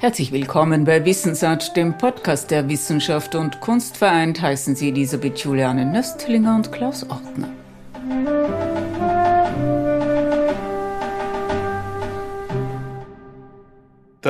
[0.00, 5.84] Herzlich willkommen bei Wissensart, dem Podcast der Wissenschaft und Kunst vereint, heißen Sie Elisabeth Juliane
[5.84, 7.50] Nöstlinger und Klaus Ortner.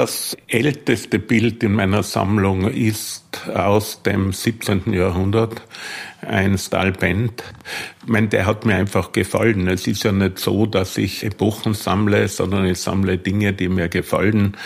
[0.00, 4.94] Das älteste Bild in meiner Sammlung ist aus dem 17.
[4.94, 5.60] Jahrhundert,
[6.22, 7.44] ein Stalbent.
[8.02, 9.68] Ich meine, der hat mir einfach gefallen.
[9.68, 13.90] Es ist ja nicht so, dass ich Epochen sammle, sondern ich sammle Dinge, die mir
[13.90, 14.56] gefallen,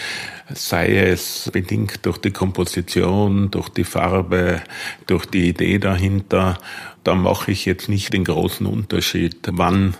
[0.52, 4.62] sei es bedingt durch die Komposition, durch die Farbe,
[5.08, 6.58] durch die Idee dahinter.
[7.02, 9.96] Da mache ich jetzt nicht den großen Unterschied, wann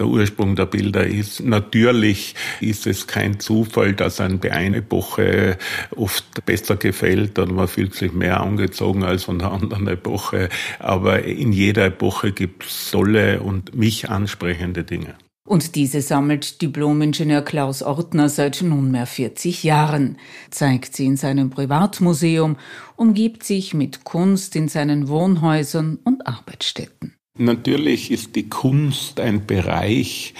[0.00, 1.40] der Ursprung der Bilder ist.
[1.40, 5.58] Natürlich ist es kein Zufall, dass ein eine Epoche
[5.94, 10.48] oft besser gefällt oder man fühlt sich mehr angezogen als von der anderen Epoche.
[10.78, 15.14] Aber in jeder Epoche gibt es tolle und mich ansprechende Dinge.
[15.50, 20.16] Und diese sammelt Diplomingenieur Klaus Ortner seit nunmehr 40 Jahren,
[20.50, 22.56] zeigt sie in seinem Privatmuseum,
[22.94, 27.16] umgibt sich mit Kunst in seinen Wohnhäusern und Arbeitsstätten.
[27.40, 30.34] Natürlich ist die Kunst ein Bereich,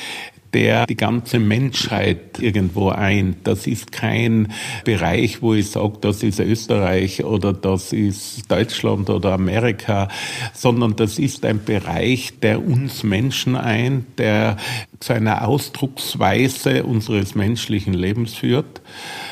[0.53, 3.39] der die ganze Menschheit irgendwo eint.
[3.45, 4.53] Das ist kein
[4.84, 10.09] Bereich, wo ich sage, das ist Österreich oder das ist Deutschland oder Amerika,
[10.53, 14.59] sondern das ist ein Bereich, der uns Menschen eint, der
[15.01, 18.83] zu einer Ausdrucksweise unseres menschlichen Lebens führt.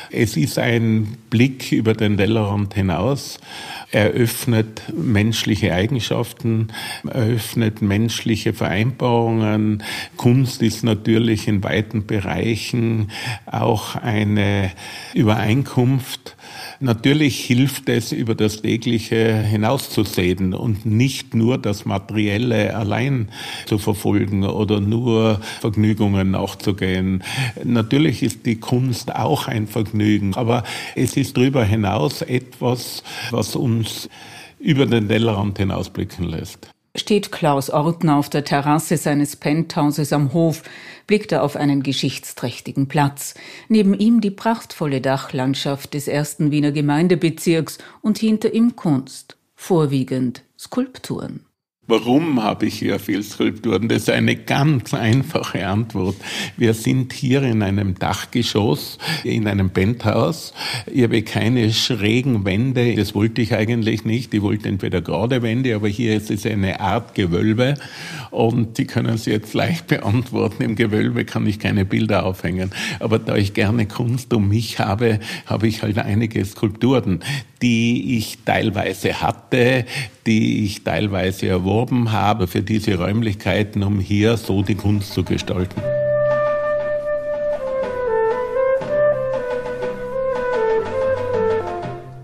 [0.09, 3.39] Es ist ein Blick über den Tellerrand hinaus
[3.91, 6.69] eröffnet menschliche Eigenschaften,
[7.07, 9.83] eröffnet menschliche Vereinbarungen.
[10.17, 13.11] Kunst ist natürlich in weiten Bereichen
[13.45, 14.71] auch eine
[15.13, 16.35] Übereinkunft
[16.81, 23.29] Natürlich hilft es, über das tägliche hinauszusehen und nicht nur das Materielle allein
[23.65, 27.23] zu verfolgen oder nur Vergnügungen nachzugehen.
[27.63, 30.63] Natürlich ist die Kunst auch ein Vergnügen, aber
[30.95, 34.09] es ist darüber hinaus etwas, was uns
[34.59, 40.63] über den Tellerrand hinausblicken lässt steht Klaus Ortner auf der Terrasse seines Penthauses am Hof,
[41.07, 43.33] blickt er auf einen geschichtsträchtigen Platz.
[43.67, 51.45] Neben ihm die prachtvolle Dachlandschaft des ersten Wiener Gemeindebezirks und hinter ihm Kunst, vorwiegend Skulpturen.
[51.89, 53.87] Warum habe ich hier viel Skulpturen?
[53.87, 56.17] Das ist eine ganz einfache Antwort.
[56.55, 60.53] Wir sind hier in einem Dachgeschoss, in einem Penthouse.
[60.85, 62.93] Ich habe keine schrägen Wände.
[62.93, 64.31] Das wollte ich eigentlich nicht.
[64.35, 67.73] Ich wollte entweder gerade Wände, aber hier ist es eine Art Gewölbe.
[68.29, 70.61] Und die können Sie jetzt leicht beantworten.
[70.61, 72.69] Im Gewölbe kann ich keine Bilder aufhängen.
[72.99, 77.21] Aber da ich gerne Kunst um mich habe, habe ich halt einige Skulpturen,
[77.61, 79.85] die ich teilweise hatte,
[80.25, 85.81] die ich teilweise erworben habe für diese Räumlichkeiten, um hier so die Kunst zu gestalten.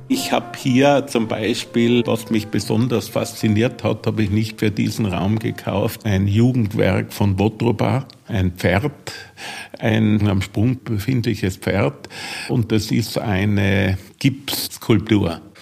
[0.08, 5.06] Ich habe hier zum Beispiel, was mich besonders fasziniert hat, habe ich nicht für diesen
[5.06, 8.92] Raum gekauft, ein Jugendwerk von Botroba, ein Pferd,
[9.78, 12.10] ein am Sprung befindliches Pferd.
[12.50, 13.98] Und das ist eine
[14.86, 15.55] Gipsskulptur.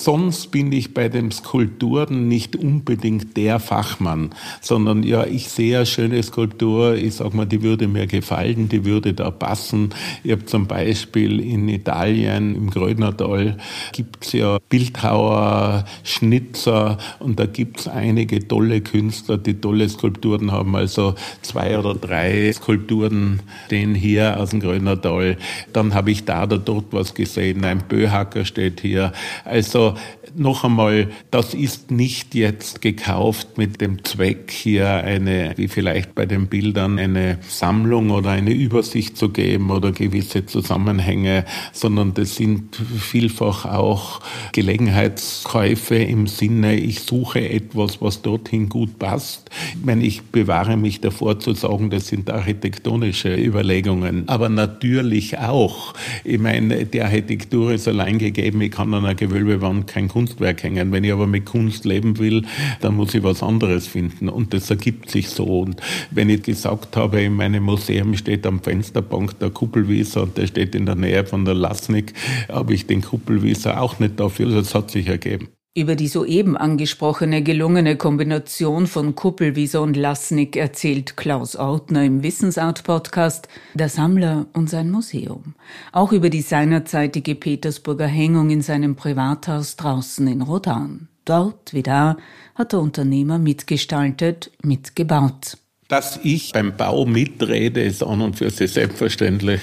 [0.00, 5.86] Sonst bin ich bei den Skulpturen nicht unbedingt der Fachmann, sondern ja, ich sehe eine
[5.86, 9.90] schöne Skulptur, ich sag mal, die würde mir gefallen, die würde da passen.
[10.22, 13.56] Ich habe zum Beispiel in Italien, im Grönertal,
[13.92, 20.76] gibt's ja Bildhauer, Schnitzer und da gibt's einige tolle Künstler, die tolle Skulpturen haben.
[20.76, 23.40] Also zwei oder drei Skulpturen,
[23.72, 25.38] den hier aus dem Grönertal.
[25.72, 29.12] Dann habe ich da oder dort was gesehen, ein Böhacker steht hier.
[29.44, 29.87] Also
[30.36, 36.26] noch einmal, das ist nicht jetzt gekauft mit dem Zweck, hier eine, wie vielleicht bei
[36.26, 42.76] den Bildern, eine Sammlung oder eine Übersicht zu geben oder gewisse Zusammenhänge, sondern das sind
[42.76, 44.20] vielfach auch
[44.52, 49.50] Gelegenheitskäufe im Sinne, ich suche etwas, was dorthin gut passt.
[49.78, 55.94] Ich meine, ich bewahre mich davor zu sagen, das sind architektonische Überlegungen, aber natürlich auch.
[56.24, 60.92] Ich meine, die Architektur ist allein gegeben, ich kann an einer Gewölbewand kein Kunstwerk hängen.
[60.92, 62.42] Wenn ich aber mit Kunst leben will,
[62.80, 64.28] dann muss ich was anderes finden.
[64.28, 65.44] Und das ergibt sich so.
[65.44, 65.80] Und
[66.10, 70.74] wenn ich gesagt habe, in meinem Museum steht am Fensterbank der Kuppelwieser und der steht
[70.74, 72.14] in der Nähe von der Lasnik,
[72.48, 74.50] habe ich den Kuppelwieser auch nicht dafür.
[74.50, 75.48] Das hat sich ergeben.
[75.78, 83.46] Über die soeben angesprochene gelungene Kombination von Kuppelwieser und Lasnik erzählt Klaus Ortner im Wissensart-Podcast
[83.74, 85.54] Der Sammler und sein Museum.
[85.92, 91.06] Auch über die seinerzeitige Petersburger Hängung in seinem Privathaus draußen in Rodan.
[91.24, 92.16] Dort wie da
[92.56, 95.58] hat der Unternehmer mitgestaltet, mitgebaut.
[95.88, 99.62] Dass ich beim Bau mitrede, ist an und für sich selbstverständlich,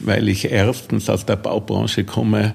[0.00, 2.52] weil ich erstens aus der Baubranche komme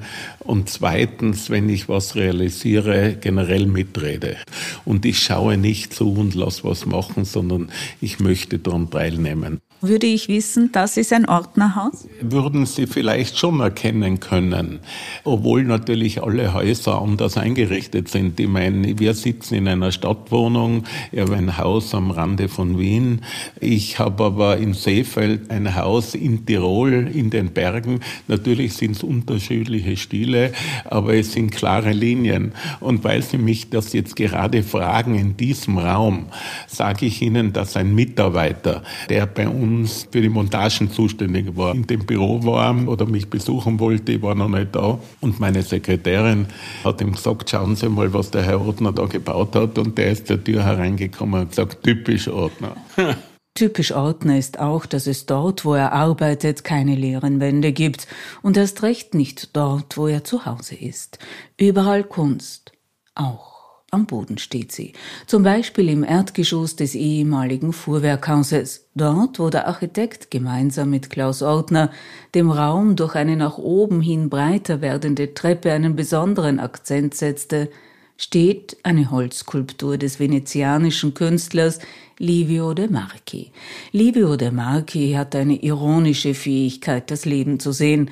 [0.52, 4.36] und zweitens, wenn ich was realisiere, generell mitrede.
[4.84, 7.72] Und ich schaue nicht zu und lasse was machen, sondern
[8.02, 9.62] ich möchte daran teilnehmen.
[9.84, 12.08] Würde ich wissen, das ist ein Ordnerhaus?
[12.22, 14.80] Würden Sie vielleicht schon erkennen können,
[15.24, 18.40] obwohl natürlich alle Häuser anders eingerichtet sind.
[18.40, 23.22] Ich meine, wir sitzen in einer Stadtwohnung, ich habe ein Haus am Rande von Wien.
[23.60, 28.02] Ich habe aber in Seefeld ein Haus in Tirol, in den Bergen.
[28.28, 30.52] Natürlich sind es unterschiedliche Stile,
[30.86, 32.52] aber es sind klare Linien.
[32.82, 36.28] Und weil Sie mich das jetzt gerade fragen in diesem Raum,
[36.68, 41.74] sage ich Ihnen, dass ein Mitarbeiter, der bei uns uns für die Montagen zuständig war,
[41.74, 45.00] in dem Büro war oder mich besuchen wollte, ich war noch nicht da.
[45.22, 46.48] Und meine Sekretärin
[46.84, 49.78] hat ihm gesagt, schauen Sie mal, was der Herr Ordner da gebaut hat.
[49.78, 52.76] Und der ist zur Tür hereingekommen und gesagt, typisch Ordner.
[53.54, 58.08] Typisch Ordner ist auch, dass es dort, wo er arbeitet, keine leeren Wände gibt
[58.42, 61.20] und erst recht nicht dort, wo er zu Hause ist.
[61.58, 62.72] Überall Kunst.
[63.14, 63.51] Auch
[63.94, 64.94] am Boden steht sie,
[65.28, 71.92] zum Beispiel im Erdgeschoss des ehemaligen Fuhrwerkhauses, dort, wo der Architekt gemeinsam mit Klaus Ortner
[72.34, 77.70] dem Raum durch eine nach oben hin breiter werdende Treppe einen besonderen Akzent setzte,
[78.16, 81.80] steht eine Holzskulptur des venezianischen Künstlers
[82.18, 83.52] Livio de Marchi.
[83.92, 88.10] Livio de Marchi hat eine ironische Fähigkeit, das Leben zu sehen,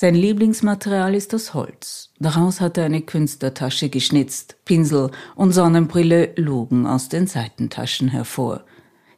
[0.00, 2.10] sein Lieblingsmaterial ist das Holz.
[2.20, 4.54] Daraus hat er eine Künstlertasche geschnitzt.
[4.64, 8.62] Pinsel und Sonnenbrille lugen aus den Seitentaschen hervor.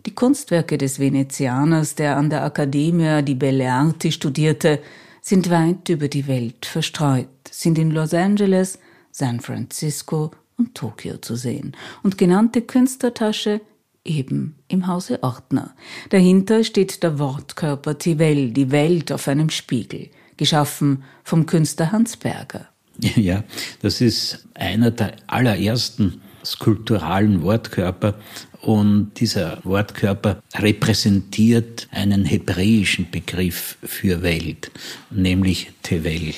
[0.06, 4.80] Die Kunstwerke des Venezianers, der an der Accademia di Belle Arti studierte,
[5.20, 8.78] sind weit über die Welt verstreut, sind in Los Angeles,
[9.10, 11.76] San Francisco und Tokio zu sehen.
[12.02, 13.60] Und genannte Künstlertasche
[14.02, 15.74] eben im Hause Ordner.
[16.08, 20.08] Dahinter steht der Wortkörper Tivell, die Welt auf einem Spiegel
[20.40, 22.66] geschaffen vom Künstler Hans Berger.
[23.16, 23.44] Ja,
[23.82, 28.14] das ist einer der allerersten skulpturalen Wortkörper
[28.62, 34.70] und dieser Wortkörper repräsentiert einen hebräischen Begriff für Welt,
[35.10, 36.34] nämlich Tevel.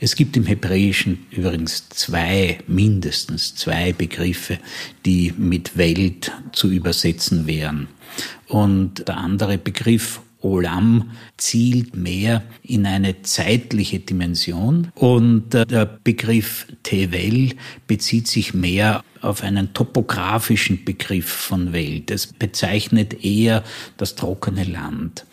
[0.00, 4.58] Es gibt im Hebräischen übrigens zwei, mindestens zwei Begriffe,
[5.04, 7.88] die mit Welt zu übersetzen wären.
[8.48, 16.66] Und der andere Begriff Olam zielt mehr in eine zeitliche Dimension und äh, der Begriff
[16.82, 17.54] Tevel
[17.86, 22.10] bezieht sich mehr auf einen topografischen Begriff von Welt.
[22.10, 23.64] Es bezeichnet eher
[23.96, 25.26] das trockene Land.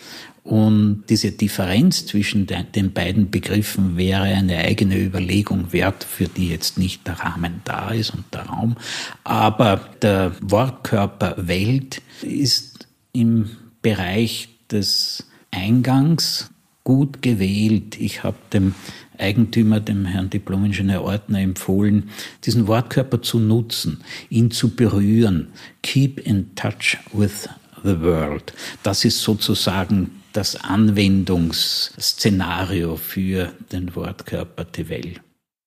[0.44, 6.78] Und diese Differenz zwischen den beiden Begriffen wäre eine eigene Überlegung wert, für die jetzt
[6.78, 8.76] nicht der Rahmen da ist und der Raum.
[9.24, 13.52] Aber der Wortkörper Welt ist im
[13.82, 16.50] Bereich des Eingangs
[16.84, 17.98] gut gewählt.
[18.00, 18.74] Ich habe dem
[19.18, 22.10] Eigentümer, dem Herrn Diplomingenieur Ortner, empfohlen,
[22.44, 25.54] diesen Wortkörper zu nutzen, ihn zu berühren.
[25.82, 27.48] Keep in touch with
[27.84, 28.52] the world.
[28.82, 35.22] Das ist sozusagen das Anwendungsszenario für den Wortkörper Tevell.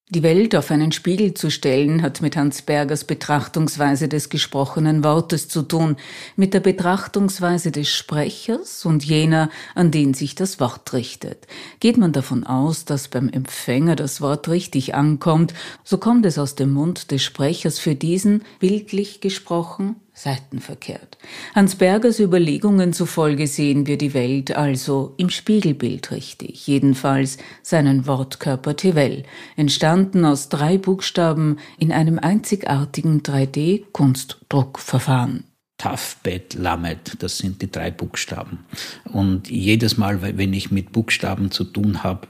[0.08, 5.48] Die Welt auf einen Spiegel zu stellen, hat mit Hans Bergers Betrachtungsweise des gesprochenen Wortes
[5.48, 5.96] zu tun,
[6.36, 11.48] mit der Betrachtungsweise des Sprechers und jener, an den sich das Wort richtet.
[11.80, 16.54] Geht man davon aus, dass beim Empfänger das Wort richtig ankommt, so kommt es aus
[16.54, 21.18] dem Mund des Sprechers für diesen, bildlich gesprochen, seitenverkehrt.
[21.54, 28.74] Hans Bergers Überlegungen zufolge sehen wir die Welt also im Spiegelbild richtig, jedenfalls seinen Wortkörper
[28.76, 29.24] Tivell,
[29.56, 35.44] entstanden aus drei Buchstaben in einem einzigartigen 3D-Kunstdruckverfahren.
[35.78, 38.60] Tafbet Lamed, das sind die drei Buchstaben.
[39.04, 42.28] Und jedes Mal, wenn ich mit Buchstaben zu tun habe,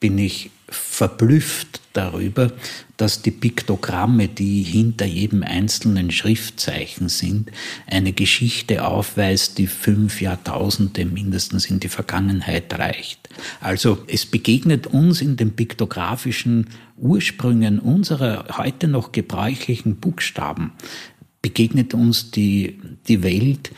[0.00, 2.52] bin ich verblüfft darüber,
[2.96, 7.52] dass die Piktogramme, die hinter jedem einzelnen Schriftzeichen sind,
[7.86, 13.28] eine Geschichte aufweist, die fünf Jahrtausende mindestens in die Vergangenheit reicht.
[13.60, 20.72] Also es begegnet uns in den piktografischen Ursprüngen unserer heute noch gebräuchlichen Buchstaben,
[21.42, 23.70] begegnet uns die, die Welt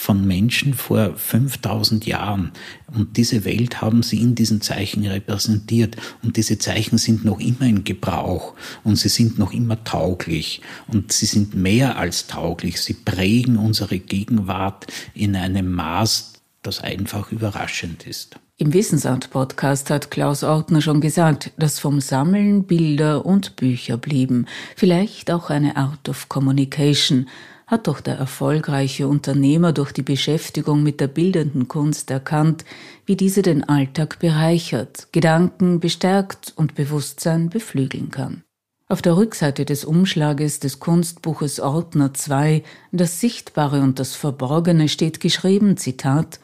[0.00, 2.52] von Menschen vor 5000 Jahren.
[2.94, 5.98] Und diese Welt haben sie in diesen Zeichen repräsentiert.
[6.22, 10.62] Und diese Zeichen sind noch immer in Gebrauch und sie sind noch immer tauglich.
[10.88, 12.80] Und sie sind mehr als tauglich.
[12.80, 18.36] Sie prägen unsere Gegenwart in einem Maß, das einfach überraschend ist.
[18.56, 25.30] Im Wissensart-Podcast hat Klaus Ortner schon gesagt, dass vom Sammeln Bilder und Bücher blieben, vielleicht
[25.30, 27.26] auch eine Art of Communication,
[27.70, 32.64] hat doch der erfolgreiche Unternehmer durch die Beschäftigung mit der bildenden Kunst erkannt,
[33.06, 38.42] wie diese den Alltag bereichert, Gedanken bestärkt und Bewusstsein beflügeln kann.
[38.88, 45.20] Auf der Rückseite des Umschlages des Kunstbuches Ordner 2, Das Sichtbare und das Verborgene, steht
[45.20, 46.40] geschrieben, Zitat,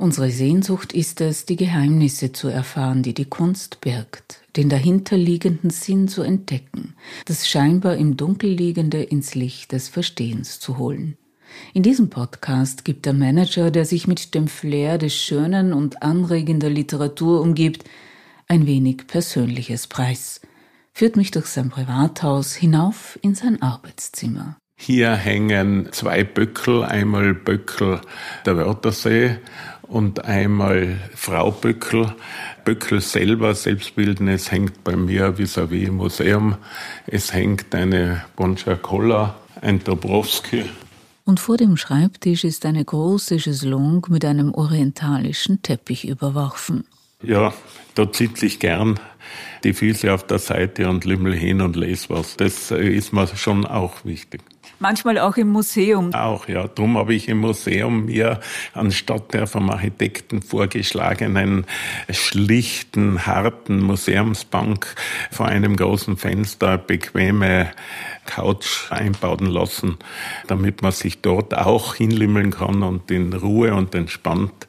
[0.00, 6.08] Unsere Sehnsucht ist es, die Geheimnisse zu erfahren, die die Kunst birgt, den dahinterliegenden Sinn
[6.08, 6.94] zu entdecken,
[7.26, 11.18] das scheinbar im Dunkel liegende ins Licht des Verstehens zu holen.
[11.74, 16.70] In diesem Podcast gibt der Manager, der sich mit dem Flair des schönen und anregender
[16.70, 17.84] Literatur umgibt,
[18.48, 20.40] ein wenig Persönliches preis,
[20.94, 24.56] führt mich durch sein Privathaus hinauf in sein Arbeitszimmer.
[24.82, 28.00] Hier hängen zwei Böckel, einmal Böckel
[28.46, 29.36] der Wörthersee
[29.90, 32.14] und einmal Frau Böckel.
[32.64, 36.56] Böckel selber, Selbstbildnis, hängt bei mir vis-à-vis im Museum.
[37.06, 40.64] Es hängt eine Bonchakolla, ein Dobrowski.
[41.24, 46.84] Und vor dem Schreibtisch ist eine große Chaiselongue mit einem orientalischen Teppich überworfen.
[47.22, 47.52] Ja,
[47.94, 48.98] da sitze ich gern
[49.62, 52.36] die Füße auf der Seite und lümmel hin und lese was.
[52.36, 54.40] Das ist mir schon auch wichtig.
[54.82, 56.14] Manchmal auch im Museum.
[56.14, 56.66] Auch, ja.
[56.66, 58.40] Darum habe ich im Museum mir
[58.72, 61.66] anstatt der vom Architekten vorgeschlagenen
[62.08, 64.94] schlichten, harten Museumsbank
[65.30, 67.70] vor einem großen Fenster bequeme
[68.24, 69.98] Couch einbauen lassen,
[70.46, 74.66] damit man sich dort auch hinlimmeln kann und in Ruhe und entspannt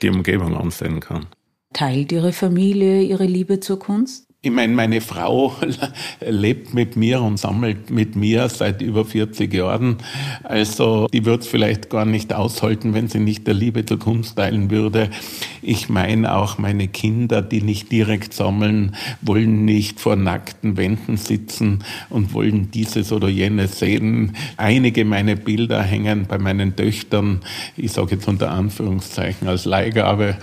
[0.00, 1.26] die Umgebung ansehen kann.
[1.74, 4.29] Teilt Ihre Familie Ihre Liebe zur Kunst?
[4.42, 5.54] Ich meine, meine Frau
[6.26, 9.98] lebt mit mir und sammelt mit mir seit über 40 Jahren.
[10.44, 14.36] Also die wird es vielleicht gar nicht aushalten, wenn sie nicht der Liebe zur Kunst
[14.36, 15.10] teilen würde.
[15.60, 21.84] Ich meine auch meine Kinder, die nicht direkt sammeln, wollen nicht vor nackten Wänden sitzen
[22.08, 24.34] und wollen dieses oder jenes sehen.
[24.56, 27.40] Einige meiner Bilder hängen bei meinen Töchtern,
[27.76, 30.38] ich sage jetzt unter Anführungszeichen als Leihgabe,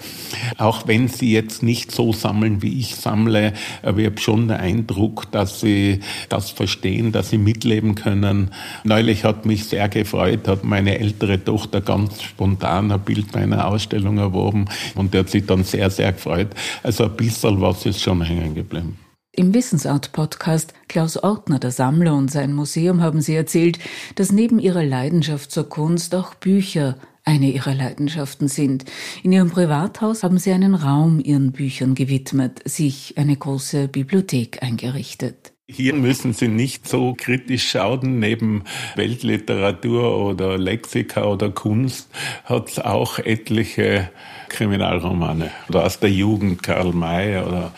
[0.59, 3.53] auch wenn sie jetzt nicht so sammeln, wie ich sammle
[3.87, 8.51] aber ich habe schon den Eindruck, dass sie das verstehen, dass sie mitleben können.
[8.83, 14.17] Neulich hat mich sehr gefreut, hat meine ältere Tochter ganz spontan ein Bild meiner Ausstellung
[14.17, 14.65] erworben
[14.95, 16.49] und der hat sich dann sehr, sehr gefreut.
[16.83, 18.99] Also ein bisschen was ist schon hängen geblieben.
[19.39, 23.77] Im Wissensart-Podcast Klaus Ortner, der Sammler und sein Museum haben Sie erzählt,
[24.15, 26.95] dass neben Ihrer Leidenschaft zur Kunst auch Bücher
[27.27, 28.85] eine ihrer Leidenschaften sind.
[29.21, 35.53] In ihrem Privathaus haben sie einen Raum ihren Büchern gewidmet, sich eine große Bibliothek eingerichtet.
[35.69, 38.19] Hier müssen Sie nicht so kritisch schauen.
[38.19, 38.63] Neben
[38.95, 42.09] Weltliteratur oder Lexika oder Kunst
[42.45, 44.09] hat es auch etliche
[44.47, 45.51] Kriminalromane.
[45.67, 47.73] Oder aus der Jugend Karl May oder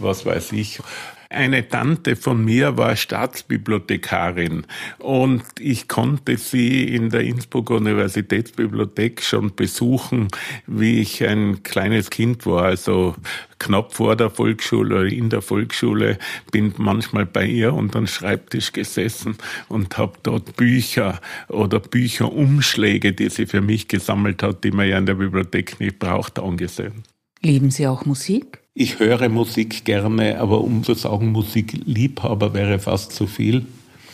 [0.00, 0.80] was weiß ich.
[1.28, 4.64] Eine Tante von mir war Staatsbibliothekarin
[4.98, 10.28] und ich konnte sie in der Innsbrucker Universitätsbibliothek schon besuchen,
[10.68, 13.16] wie ich ein kleines Kind war, also
[13.58, 16.18] knapp vor der Volksschule oder in der Volksschule,
[16.52, 19.36] bin manchmal bei ihr unter den Schreibtisch gesessen
[19.68, 24.98] und habe dort Bücher oder Bücherumschläge, die sie für mich gesammelt hat, die man ja
[24.98, 27.02] in der Bibliothek nicht braucht, angesehen.
[27.42, 28.65] Lieben Sie auch Musik?
[28.78, 33.64] Ich höre Musik gerne, aber um zu sagen, Musikliebhaber wäre fast zu viel.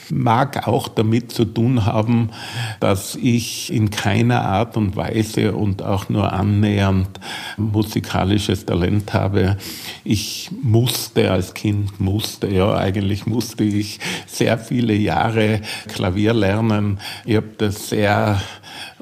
[0.09, 2.31] Mag auch damit zu tun haben,
[2.79, 7.09] dass ich in keiner Art und Weise und auch nur annähernd
[7.57, 9.57] musikalisches Talent habe.
[10.05, 17.01] Ich musste als Kind, musste, ja, eigentlich musste ich sehr viele Jahre Klavier lernen.
[17.25, 18.41] Ich habe das sehr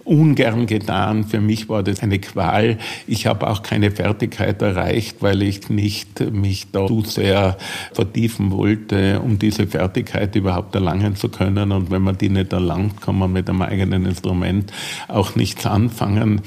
[0.04, 1.25] ungern getan.
[1.25, 2.78] Für mich war das eine Qual.
[3.07, 7.57] Ich habe auch keine Fertigkeit erreicht, weil ich nicht mich da zu sehr
[7.92, 11.73] vertiefen wollte, um diese Fertigkeit überhaupt erlangen zu können.
[11.73, 14.73] Und wenn man die nicht erlangt, kann man mit einem eigenen Instrument
[15.09, 16.40] auch nichts anfangen.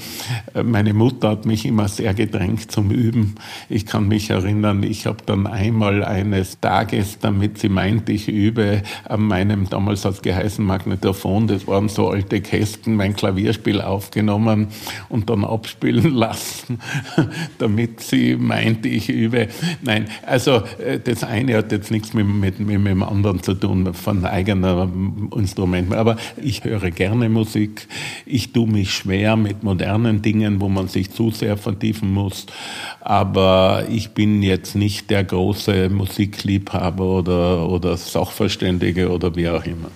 [0.62, 3.36] Meine Mutter hat mich immer sehr gedrängt zum Üben.
[3.68, 8.82] Ich kann mich erinnern, ich habe dann einmal eines Tages, damit sie meint, ich übe,
[9.04, 13.80] an meinem, damals hat es geheißen Magnetophon, das waren so alte Kästen, mein Klavier Klavierspiel
[13.82, 14.68] aufgenommen
[15.08, 16.78] und dann abspielen lassen,
[17.58, 19.48] damit sie meinte, ich übe.
[19.82, 23.92] Nein, also äh, das eine hat jetzt nichts mit, mit, mit dem anderen zu tun,
[23.92, 24.90] von eigener
[25.36, 25.92] Instrument.
[25.92, 27.86] Aber ich höre gerne Musik.
[28.24, 32.46] Ich tue mich schwer mit modernen Dingen, wo man sich zu sehr vertiefen muss.
[33.00, 39.90] Aber ich bin jetzt nicht der große Musikliebhaber oder, oder Sachverständige oder wie auch immer.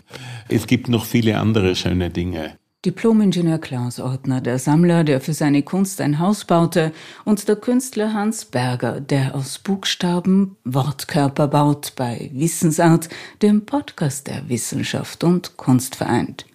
[0.48, 2.58] Es gibt noch viele andere schöne Dinge.
[2.86, 6.92] Diplomingenieur Klaus Ortner, der Sammler, der für seine Kunst ein Haus baute,
[7.24, 13.08] und der Künstler Hans Berger, der aus Buchstaben Wortkörper baut bei Wissensart,
[13.42, 16.46] dem Podcast der Wissenschaft und Kunst vereint.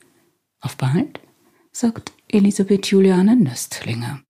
[0.61, 1.19] Auf bald,
[1.73, 4.21] sagt Elisabeth Juliane Nöstlinger.